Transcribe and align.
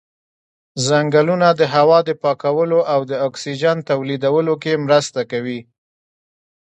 ځنګلونه 0.87 1.47
د 1.59 1.61
هوا 1.75 1.99
د 2.09 2.09
پاکولو 2.23 2.79
او 2.93 2.99
د 3.09 3.11
اکسیجن 3.27 3.77
تولیدولو 3.89 4.53
کې 4.63 4.81
مرسته 4.85 5.21
کوي. 5.31 5.59